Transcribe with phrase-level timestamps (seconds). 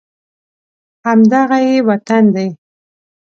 [1.05, 2.47] همدغه یې وطن دی